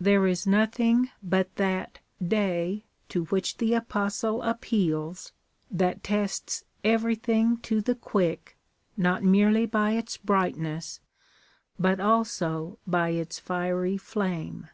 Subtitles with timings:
[0.00, 5.30] There is nothing but that day to which the Apostle appeals,
[5.70, 8.58] that tests everything to the quick,
[8.96, 10.98] not merely by its brightness,
[11.78, 14.66] but also by its fiery flame.